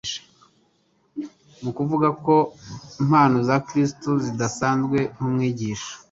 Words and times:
Mu 1.63 1.71
kuvuga 1.77 2.07
ku 2.23 2.35
mpano 3.07 3.37
za 3.47 3.55
Kristo 3.67 4.09
zidasanzwe 4.23 4.99
nk’umwigisha, 5.13 5.91